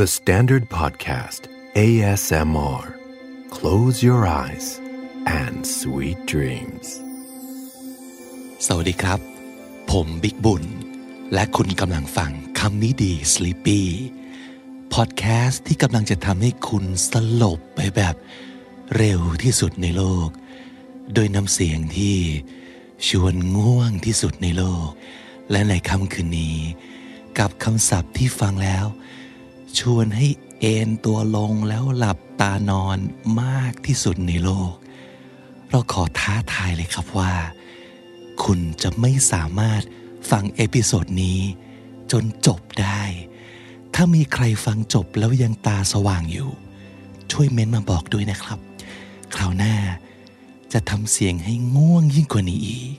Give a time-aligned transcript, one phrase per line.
[0.00, 1.42] The Standard Podcast
[1.74, 2.84] ASMR
[3.56, 4.66] Close your eyes
[5.42, 6.86] and sweet dreams
[8.66, 9.20] สวัสดีครับ
[9.90, 10.64] ผมบิ๊กบุญ
[11.32, 13.82] และคุณกำลังฟังคำนี้ดี Sleepy
[14.94, 18.14] พอดแคสต์ที่กำลังจะทำให้คุณสลบไปแบบ
[18.96, 20.28] เร็วที่สุดในโลก
[21.14, 22.16] โดยน้ำเสียงที่
[23.08, 24.88] ชวนง่วงที่สุดในโลก
[25.50, 26.58] และในค่ำคืนนี้
[27.38, 28.86] กับคำศัพท์ที่ฟังแล้ว
[29.78, 30.26] ชวนให้
[30.60, 32.98] เอนตัวลงแล้วหลับตานอน
[33.42, 34.72] มากที่สุดในโลก
[35.70, 37.34] เราขอท้าทายเลยครับว่า
[38.44, 39.82] คุณจะไม่สามารถ
[40.30, 41.40] ฟังเอพิโซดนี้
[42.12, 43.02] จนจบได้
[43.94, 46.50] ถ้ามีใครฟังจบแล้วยังตาสว่างอยู่
[47.32, 48.58] ช่วยเม้นมาบอกด้วยนะครับ
[49.34, 49.74] คราวหน้า
[50.72, 52.96] จะทำเสียงให้ง่วงยิ่งกว่านี้อีก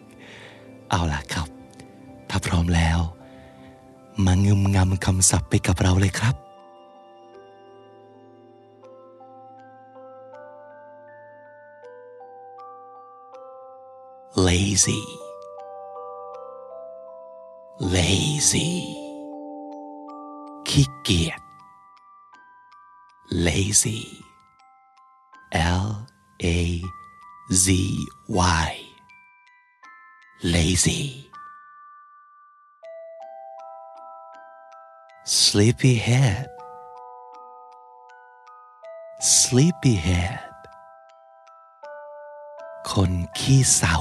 [0.89, 1.47] เอาล่ะครับ
[2.29, 2.99] ถ้าพร้อมแล้ว
[4.25, 6.35] มางึมงำคำศัพท์ไปกับเราเลยครับ
[14.48, 15.02] lazy
[17.94, 18.70] lazy
[20.68, 21.40] ขี้เกียจ
[23.46, 24.00] lazy
[25.84, 25.88] L
[26.44, 26.58] A
[27.64, 27.66] Z
[28.64, 28.70] Y
[30.54, 31.02] lazy
[35.24, 36.48] sleepyhead
[39.40, 40.52] sleepyhead
[42.90, 43.98] คนขี้เศร้า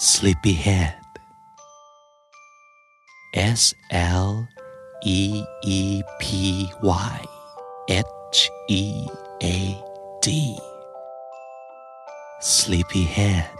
[0.00, 0.94] sleepyhead
[3.34, 4.48] S L
[5.04, 7.24] E E P Y
[7.88, 9.06] H E
[9.42, 9.82] A
[10.22, 10.58] D
[12.40, 13.56] sleepyhead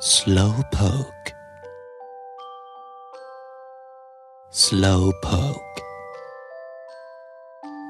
[0.00, 1.28] slowpoke
[4.50, 5.76] slowpoke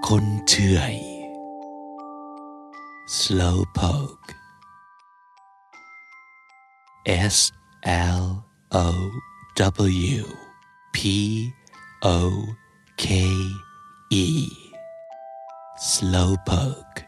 [0.06, 1.15] คนเฉื่อย
[3.07, 4.35] slowpoke
[7.05, 7.53] S
[7.85, 9.11] L O
[9.55, 10.25] W
[10.91, 11.53] P
[12.03, 12.43] O
[12.97, 13.07] K
[14.09, 14.49] E
[15.79, 16.99] slowpoke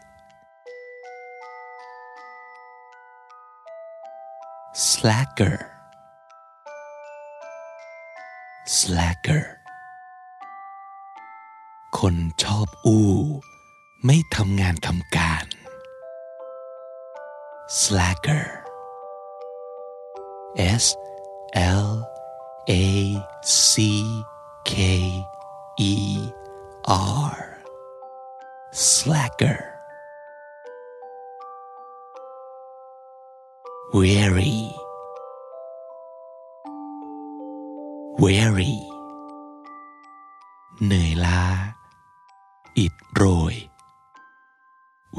[4.72, 5.58] slacker
[8.66, 9.44] slacker
[11.98, 13.10] คนชอบอู้
[14.06, 15.44] ไม่ทำงานทำการ
[17.69, 18.63] slacker
[20.57, 20.95] S
[21.53, 22.09] L
[22.69, 24.23] A C
[24.65, 25.23] K
[25.79, 26.29] E
[26.87, 27.61] R
[28.71, 29.59] slacker
[33.93, 34.71] weary
[38.19, 38.75] weary
[40.83, 41.41] เหนื่อยล้า
[42.77, 43.23] อิดโร
[43.53, 43.55] ย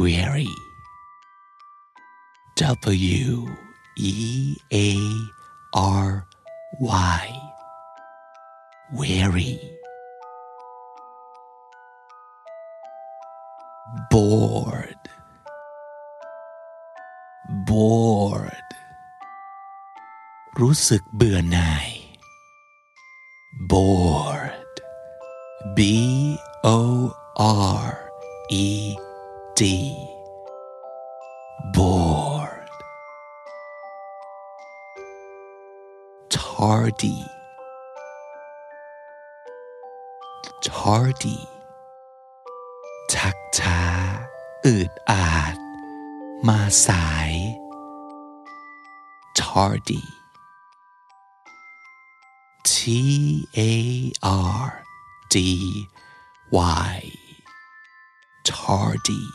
[0.01, 0.51] weary
[2.71, 3.49] W
[3.99, 4.89] E A
[5.75, 6.27] R
[6.81, 7.25] Y
[8.99, 9.59] weary
[14.11, 15.03] bored
[17.69, 18.69] bored
[20.61, 21.89] รู้สึกเบื่อหน่าย
[23.71, 24.75] bored
[25.77, 25.79] B
[26.65, 26.79] O
[27.81, 27.89] R
[28.65, 28.97] E
[29.59, 29.63] D
[36.61, 37.19] tardy
[40.67, 41.39] tardy
[43.13, 43.83] ชักช้า
[44.67, 45.57] อืดอาด
[46.49, 47.33] มาสาย
[49.41, 50.05] tardy
[52.73, 52.75] T
[53.71, 53.73] A
[54.59, 54.67] R
[55.35, 55.37] D
[56.95, 57.01] Y
[58.51, 59.27] tardy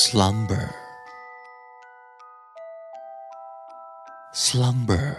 [0.00, 0.68] slumber
[4.33, 5.09] Slumber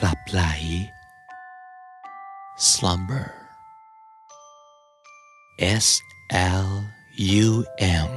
[0.00, 0.42] หลับไหล
[2.70, 3.28] slumber
[5.84, 6.00] S
[6.64, 6.70] L
[7.46, 8.10] U M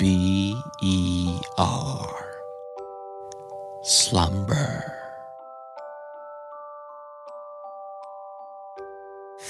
[0.00, 0.02] B
[0.82, 0.98] E
[2.00, 2.10] R
[3.84, 4.72] slumber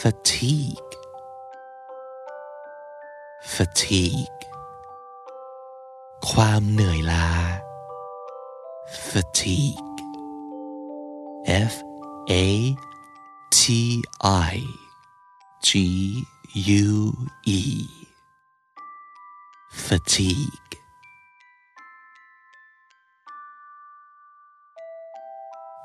[0.01, 0.93] fatigue
[3.55, 4.41] fatigue
[6.31, 7.29] ความเหนื่อยล้า
[8.93, 9.79] fatigue.
[11.47, 11.83] F
[12.31, 12.77] A
[13.51, 14.65] T I
[15.63, 16.25] G
[16.55, 17.87] U E.
[19.71, 20.37] Fatigue.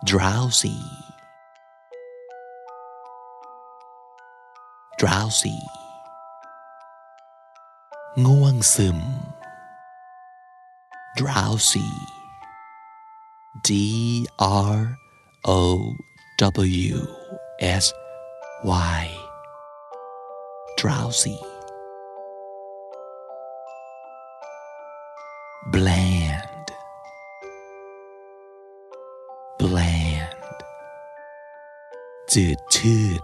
[0.05, 0.79] Drowsy.
[4.99, 5.57] Drowsy.
[8.25, 8.99] ง่วงซึม
[11.19, 11.89] drowsy
[13.68, 13.70] D
[14.74, 14.98] R
[15.44, 15.94] O
[16.38, 17.06] W
[17.60, 17.92] S
[19.00, 19.04] Y
[20.78, 21.38] drowsy
[25.72, 26.66] bland
[29.60, 30.58] bland
[32.32, 33.22] จืดชืด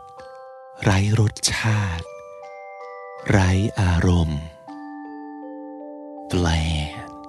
[0.82, 2.06] ไร้รสชาติ
[3.30, 3.50] ไร้
[3.80, 4.42] อารมณ์
[6.30, 7.24] bland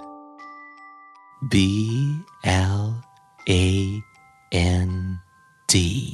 [1.51, 1.53] B
[2.75, 2.82] L
[3.48, 4.02] a
[4.52, 5.20] N
[5.66, 6.13] D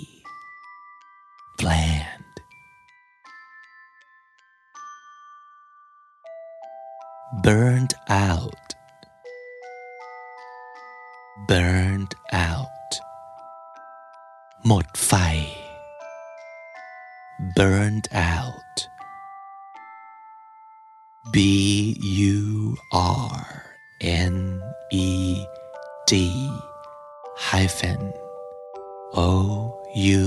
[30.19, 30.23] U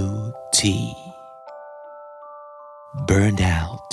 [0.58, 0.60] T
[3.08, 3.90] burned out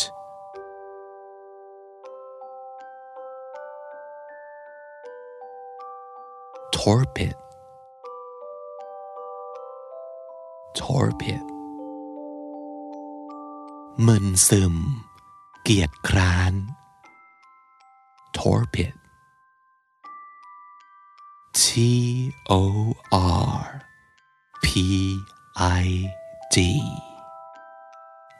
[6.77, 7.35] torpid
[10.79, 11.43] torpid
[14.07, 14.75] มึนซึม
[15.63, 16.53] เกียจคร้าน
[18.37, 18.95] torpid
[21.61, 21.65] T
[22.59, 22.61] O
[23.53, 23.63] R
[24.65, 24.67] P
[25.59, 25.85] I
[26.53, 26.57] D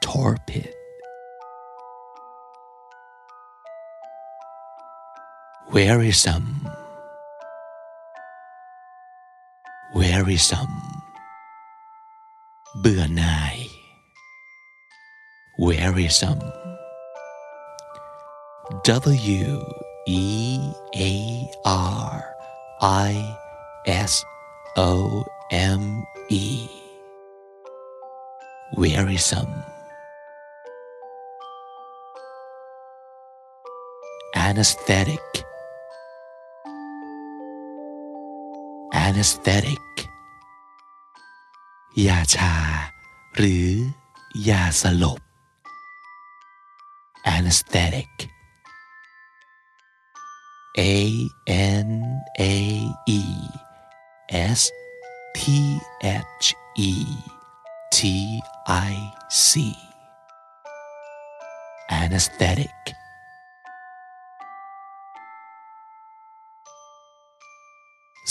[0.00, 0.68] torpid
[5.72, 6.50] wearisome
[9.98, 10.76] wearisome
[12.80, 13.56] เบื่อหน่าย
[15.64, 16.44] wearisome
[19.44, 19.50] W
[20.06, 20.24] E
[21.10, 21.12] A
[22.08, 22.14] R
[23.08, 23.14] I
[24.10, 24.12] S
[24.76, 24.92] O
[25.50, 25.82] M
[26.42, 26.46] E
[28.80, 29.54] wearisome
[34.46, 35.26] anesthetic
[39.04, 39.84] anesthetic
[42.06, 42.54] ยาชา
[43.36, 43.68] หรือ
[44.48, 45.20] ยาสลบ
[47.34, 48.12] anesthetic
[50.78, 51.28] A
[51.86, 51.88] N
[52.38, 52.54] A
[53.20, 53.22] E
[54.28, 54.60] S
[55.36, 55.40] T
[56.02, 56.92] H E
[57.96, 57.98] T
[58.90, 58.92] I
[59.50, 59.52] C
[62.02, 62.78] anesthetic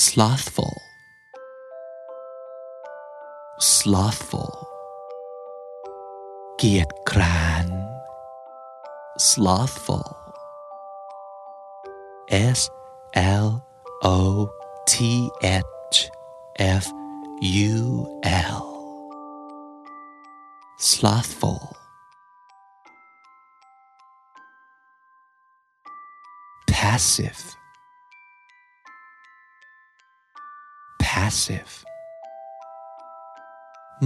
[0.06, 0.78] slothful
[3.60, 4.54] slothful
[6.58, 7.68] เกียจคร้าน
[9.30, 10.10] slothful
[12.58, 12.60] S
[13.46, 13.50] L
[14.04, 14.20] O
[14.92, 14.94] T
[15.94, 15.98] H
[16.82, 16.86] F
[17.72, 17.76] U
[18.56, 18.69] L
[20.80, 21.62] slothful
[26.68, 27.44] passive
[31.00, 31.74] passive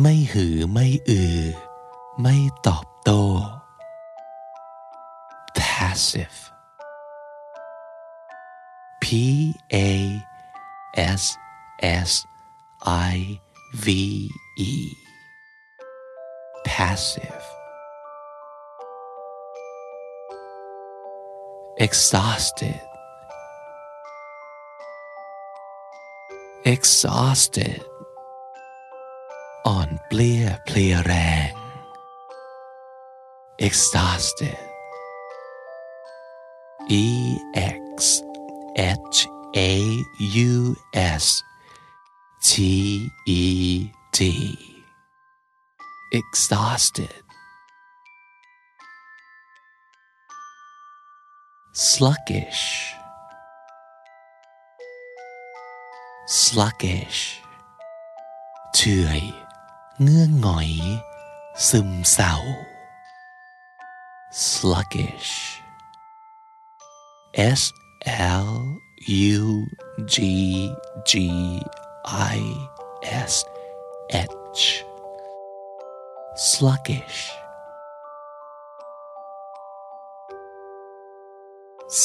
[0.02, 1.40] ไม่หือไม่อือ
[2.22, 2.36] ไม่
[2.68, 3.22] ตอบโต้
[5.60, 6.40] passive
[9.04, 9.06] P
[9.74, 9.90] A
[10.96, 11.24] S
[11.82, 12.12] S
[13.14, 13.40] I
[13.86, 13.88] V
[14.58, 14.74] E
[16.74, 17.46] passive
[21.86, 22.82] exhausted
[26.74, 27.82] exhausted
[29.68, 31.14] อ่อนเปลี้ยเพลียแร
[31.50, 31.52] ง
[33.68, 34.60] exhausted
[36.90, 38.24] E X
[38.78, 39.18] H
[39.56, 40.04] A
[40.52, 41.26] U S
[42.42, 42.52] T
[43.28, 43.44] E
[44.18, 44.73] D
[46.20, 47.24] exhausted
[51.74, 52.66] sluggish
[56.44, 57.22] sluggish
[58.76, 59.22] เฉื่อย
[60.02, 60.72] เงื่องหงอย
[61.68, 62.36] ซึมเศร้า
[64.50, 65.32] sluggish
[67.60, 67.62] S
[68.42, 68.50] L
[69.36, 69.68] U
[70.14, 70.16] G
[71.10, 71.14] G
[72.06, 72.40] I
[73.32, 73.34] S
[74.12, 74.64] H
[76.50, 77.20] sluggish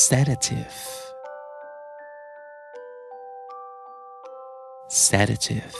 [0.06, 0.78] sedative
[5.06, 5.78] sedative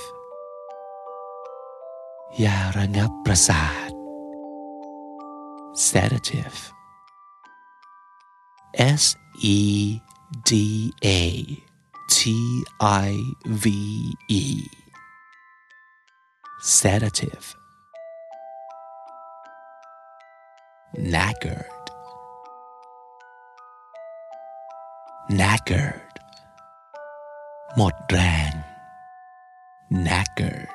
[2.45, 3.91] ยาระงับประสาท
[5.91, 6.59] sedative
[9.01, 9.05] S
[9.57, 9.61] E
[10.51, 10.53] D
[11.05, 11.21] A
[12.17, 12.19] T
[13.09, 13.11] I
[13.63, 13.65] V
[14.43, 14.45] E
[16.81, 17.47] sedative
[21.13, 21.85] knackered
[25.37, 26.15] knackered
[27.77, 28.19] หมดแร
[28.51, 28.53] ง
[30.05, 30.69] knackered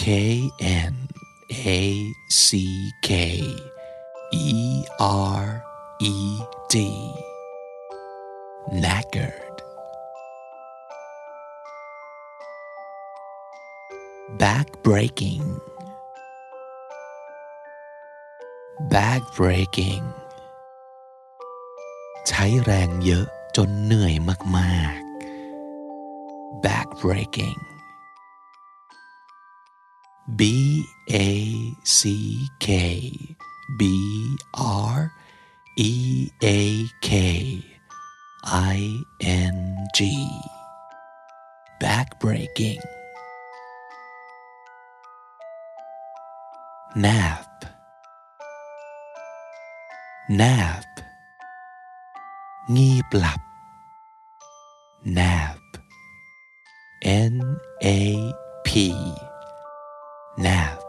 [0.00, 0.02] K
[0.92, 0.94] N
[1.52, 1.80] A
[2.44, 2.48] C
[3.08, 3.10] K
[4.32, 4.84] E
[5.36, 5.44] R
[6.00, 6.16] E
[6.72, 6.76] D
[8.82, 9.56] knackered
[14.38, 14.66] back
[18.94, 20.04] breaking back breaking
[22.28, 23.26] ใช้แรงเยอะ
[23.56, 24.14] จนเหนื่อย
[24.56, 27.60] มากๆ back breaking
[30.38, 30.42] B
[31.10, 31.14] A
[31.84, 32.00] C
[32.60, 32.68] K
[33.78, 33.82] B
[34.92, 35.12] R
[35.76, 37.10] E A K
[38.44, 40.26] I N G
[41.80, 42.82] back breaking
[46.96, 47.43] nap
[50.29, 50.85] Nap
[52.75, 53.41] งีบหลับ
[55.17, 55.61] nap
[57.31, 57.35] N
[57.85, 57.87] A
[58.67, 58.69] P
[60.45, 60.79] nap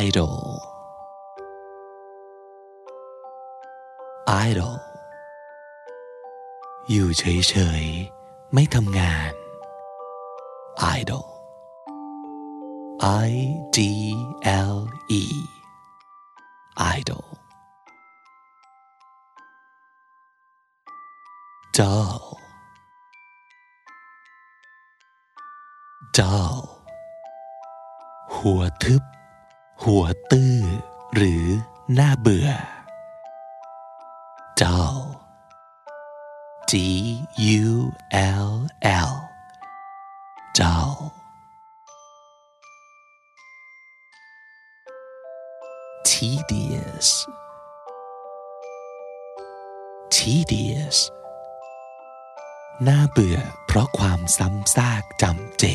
[0.00, 0.40] idle
[4.46, 4.76] idle
[6.90, 9.32] อยู่เฉยๆ ไม่ทำงาน
[10.98, 11.31] idle
[13.04, 15.24] I D L E
[16.76, 17.26] idle
[21.76, 22.22] dull
[26.16, 26.58] dull
[28.36, 29.02] หัวทึบ
[29.82, 30.56] หัวตื้อ
[31.14, 31.44] หรือ
[31.94, 32.48] หน่าเบื่อ
[34.60, 34.98] dull
[36.70, 36.72] D
[37.64, 37.68] U
[38.44, 38.50] L
[39.08, 39.12] L
[40.58, 40.91] dull
[46.21, 47.09] tedious
[50.15, 50.97] tedious
[52.87, 55.65] น่าเบื่อเพราะความซ้ำซากจำเจ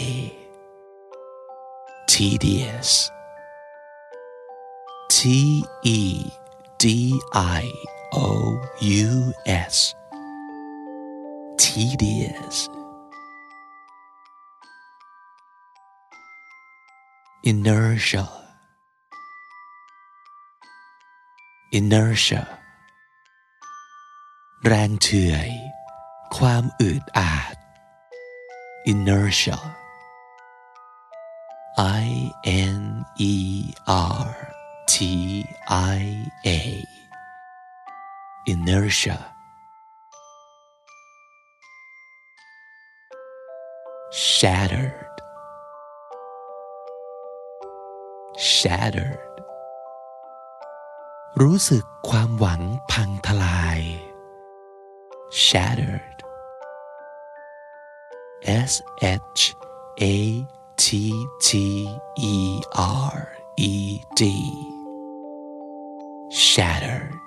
[2.12, 2.90] tedious
[5.16, 5.18] T
[5.98, 6.00] E
[6.82, 6.84] D
[7.60, 7.64] I
[8.12, 8.28] O
[9.04, 9.10] U
[9.74, 9.76] S
[11.62, 12.56] tedious
[17.50, 18.26] inertia
[21.78, 22.42] inertia
[24.66, 25.50] แรงเฉื่อย
[26.36, 27.56] ความอืดอาด
[28.92, 29.58] inertia
[32.04, 32.32] I
[32.74, 33.36] N E
[34.18, 34.28] R
[34.92, 34.94] T
[35.68, 36.00] I
[36.46, 36.60] A
[38.52, 39.18] inertia
[44.12, 45.14] shattered
[48.36, 49.25] shattered
[51.43, 53.79] รู้สึกความหวังพังทลาย
[55.45, 56.17] shattered
[58.69, 58.73] S
[59.37, 59.41] H
[60.01, 60.15] A
[60.83, 60.85] T
[61.47, 61.49] T
[62.33, 62.37] E
[63.11, 63.17] R
[63.71, 63.73] E
[64.19, 64.21] D
[66.49, 67.25] shattered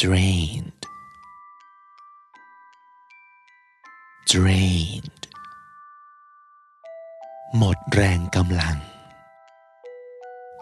[0.00, 0.82] drained
[4.30, 5.22] drained
[7.56, 8.78] หมดแรงกำลัง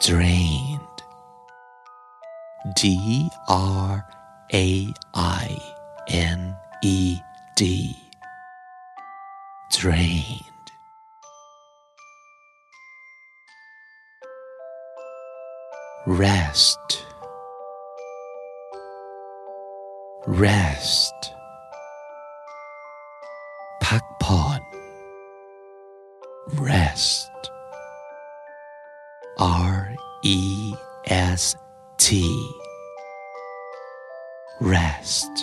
[0.08, 0.80] drained
[2.76, 4.06] D R
[4.54, 5.58] A I
[6.10, 7.18] N E
[7.56, 7.96] D
[9.72, 10.44] drained
[16.06, 17.06] rest
[20.28, 21.20] rest
[23.84, 24.62] พักผ่อน
[26.68, 27.40] rest
[31.38, 31.56] S
[32.06, 32.08] T
[34.74, 35.36] rest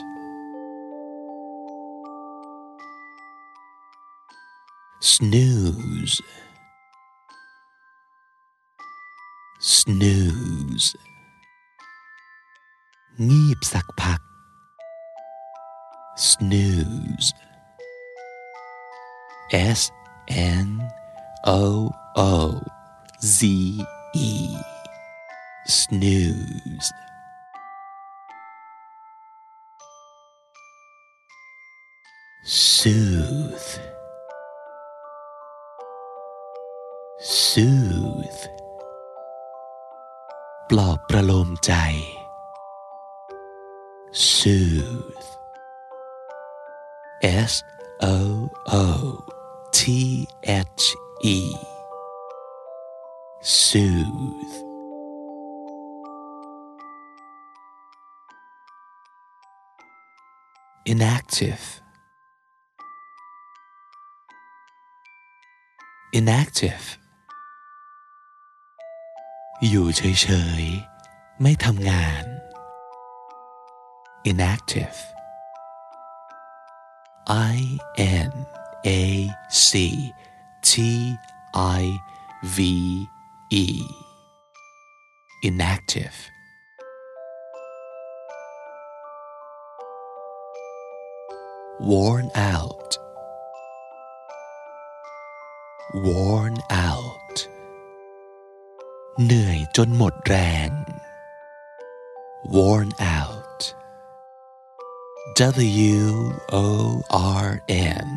[5.12, 6.16] snooze
[9.76, 10.88] snooze
[13.28, 14.21] งีบสักพัก
[16.28, 17.28] snooze
[19.78, 19.80] S
[20.66, 20.69] N
[21.61, 21.62] O
[22.33, 22.33] O
[23.37, 23.38] Z
[24.28, 24.30] E
[25.67, 26.91] Snooze.
[32.45, 33.79] Soothe.
[37.19, 38.43] Soothe.
[40.69, 41.74] ปลอบประโลมใจ
[44.36, 45.29] Soothe.
[47.51, 47.53] S
[48.15, 48.17] O
[48.84, 48.86] O
[49.77, 49.79] T
[50.74, 50.86] H
[51.36, 51.39] E.
[53.41, 54.64] Soothe.
[60.92, 61.64] inactive
[66.19, 66.87] inactive
[69.69, 70.28] อยู่เฉ
[70.62, 72.25] ยๆ ไม่ทำงาน
[74.30, 74.99] inactive
[77.57, 77.59] I
[78.26, 78.33] N
[78.87, 79.02] A
[79.69, 79.71] C
[80.71, 80.73] T
[81.80, 81.83] I
[82.57, 82.59] V
[83.64, 83.66] E
[85.49, 86.19] inactive
[91.90, 92.90] worn out
[96.07, 96.57] worn
[96.88, 97.37] out
[99.25, 100.37] เหนื่อยจนหมดแร
[100.69, 100.71] ง
[102.54, 103.61] worn out
[105.37, 106.66] W O
[107.45, 108.09] R N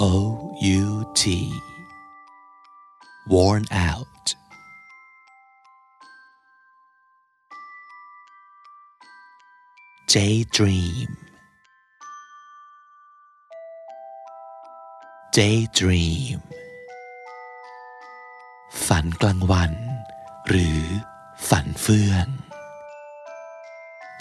[0.00, 0.14] O
[0.60, 0.84] U
[1.20, 1.22] T
[3.32, 4.26] worn out
[10.12, 11.08] daydream
[15.37, 16.39] Daydream
[18.87, 19.73] ฝันกลางวัน
[20.47, 20.81] หรือ
[21.49, 22.27] ฝันเฟื่อง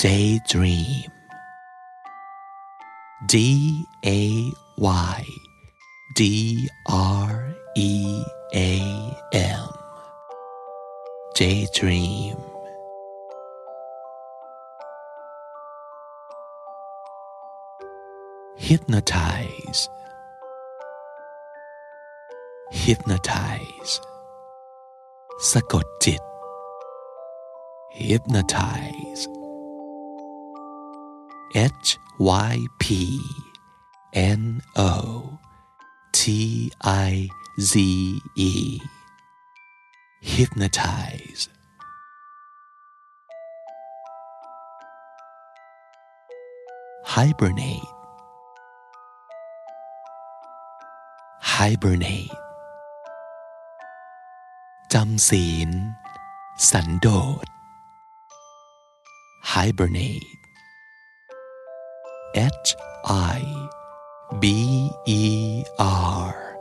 [0.04, 1.10] daydream
[3.32, 3.34] D
[4.06, 4.20] A
[5.16, 5.22] Y
[6.18, 6.22] D
[7.24, 7.32] R
[7.90, 7.92] E
[8.70, 8.72] A
[9.60, 9.68] M
[11.38, 12.38] daydream
[18.66, 19.80] hypnotize
[22.83, 23.93] hypnotize
[25.51, 26.21] สะกดจิต
[28.07, 29.23] hypnotize
[31.53, 32.85] H Y P
[34.13, 34.43] N
[34.91, 34.93] O
[36.19, 36.21] T
[37.09, 37.29] I
[37.71, 37.73] Z
[38.51, 38.53] E
[40.21, 41.41] hypnotize
[47.13, 47.89] hibernate
[51.41, 52.31] hibernate
[54.95, 55.69] จำศีล
[56.69, 57.07] สันโด
[57.43, 57.45] ษ
[59.51, 60.41] hibernate
[62.35, 62.69] H
[63.39, 63.41] I
[64.39, 64.45] B
[65.05, 65.63] E
[66.23, 66.57] R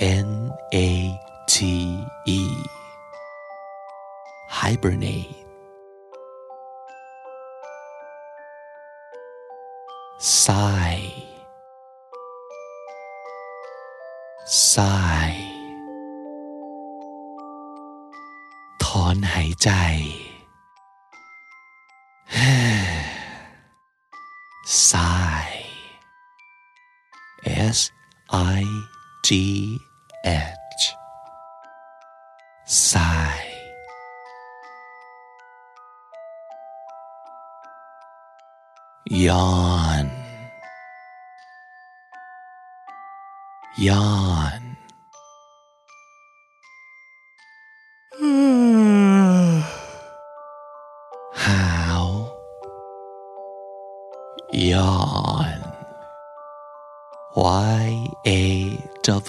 [0.00, 0.30] N
[0.74, 1.56] A T
[2.26, 2.42] E
[4.48, 5.44] hibernate
[10.18, 11.12] sigh
[14.44, 15.47] sigh
[19.09, 19.69] อนหายใจ
[24.89, 25.59] sigh
[27.77, 27.79] S
[28.59, 28.63] I
[29.27, 29.29] G
[30.25, 30.83] H
[32.87, 33.49] sigh
[39.25, 40.07] yawn
[43.87, 44.58] yawn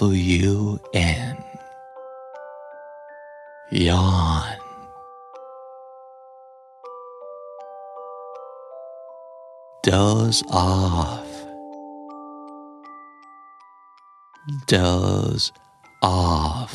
[0.00, 1.36] w n
[3.70, 4.56] yawn
[9.84, 11.28] doze off
[14.66, 15.52] doze
[16.02, 16.72] off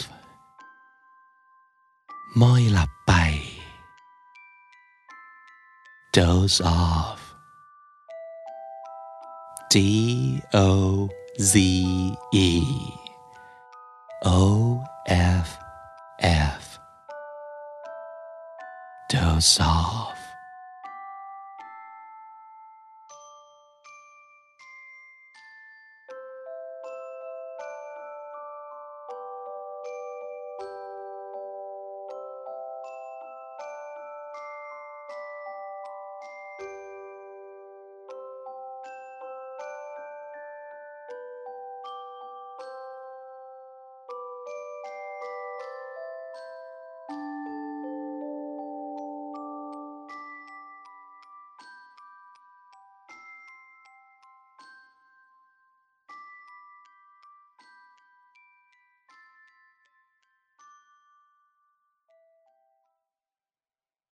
[2.41, 3.11] ม้อยหลับไป
[6.15, 7.21] doze off
[9.73, 9.75] D
[10.53, 10.69] O
[11.51, 11.53] Z
[12.47, 12.49] E
[14.28, 15.56] O F
[16.18, 16.80] F.
[19.08, 20.15] Doze off